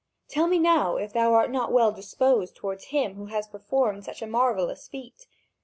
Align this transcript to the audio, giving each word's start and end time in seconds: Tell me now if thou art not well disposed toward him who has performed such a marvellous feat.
Tell 0.27 0.47
me 0.47 0.57
now 0.57 0.95
if 0.95 1.13
thou 1.13 1.31
art 1.35 1.51
not 1.51 1.71
well 1.71 1.91
disposed 1.91 2.55
toward 2.55 2.85
him 2.85 3.13
who 3.17 3.27
has 3.27 3.47
performed 3.47 4.03
such 4.03 4.23
a 4.23 4.25
marvellous 4.25 4.87
feat. 4.87 5.27